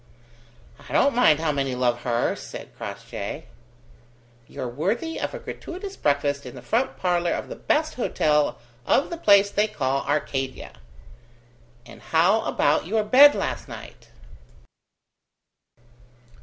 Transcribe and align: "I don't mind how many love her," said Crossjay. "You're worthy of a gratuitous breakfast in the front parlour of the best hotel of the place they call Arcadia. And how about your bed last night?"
"I 0.89 0.93
don't 0.93 1.13
mind 1.13 1.39
how 1.39 1.51
many 1.51 1.75
love 1.75 1.99
her," 2.01 2.35
said 2.35 2.75
Crossjay. 2.75 3.43
"You're 4.47 4.67
worthy 4.67 5.19
of 5.19 5.35
a 5.35 5.39
gratuitous 5.39 5.95
breakfast 5.95 6.43
in 6.43 6.55
the 6.55 6.63
front 6.63 6.97
parlour 6.97 7.33
of 7.33 7.49
the 7.49 7.55
best 7.55 7.93
hotel 7.93 8.57
of 8.83 9.11
the 9.11 9.17
place 9.17 9.51
they 9.51 9.67
call 9.67 10.01
Arcadia. 10.07 10.73
And 11.85 12.01
how 12.01 12.41
about 12.45 12.87
your 12.87 13.03
bed 13.03 13.35
last 13.35 13.67
night?" 13.67 14.09